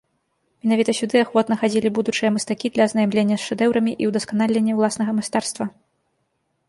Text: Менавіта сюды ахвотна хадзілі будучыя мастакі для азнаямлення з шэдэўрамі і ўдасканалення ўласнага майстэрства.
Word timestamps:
Менавіта 0.65 0.93
сюды 0.99 1.17
ахвотна 1.25 1.57
хадзілі 1.63 1.91
будучыя 1.99 2.29
мастакі 2.37 2.71
для 2.77 2.83
азнаямлення 2.89 3.35
з 3.39 3.43
шэдэўрамі 3.51 3.91
і 4.05 4.09
ўдасканалення 4.13 4.73
ўласнага 4.81 5.11
майстэрства. 5.19 5.65